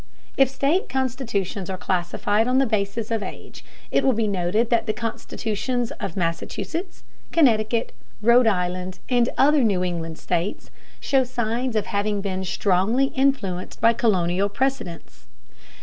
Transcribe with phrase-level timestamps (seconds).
[0.35, 4.87] If state constitutions are classified on the basis of age, it will be noted that
[4.87, 11.85] the constitutions of Massachusetts, Connecticut, Rhode Island, and other New England states show signs of
[11.85, 15.27] having been strongly influenced by colonial precedents.